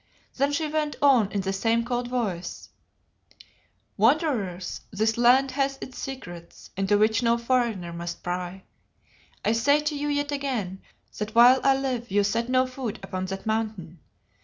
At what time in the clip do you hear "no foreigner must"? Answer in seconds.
7.21-8.23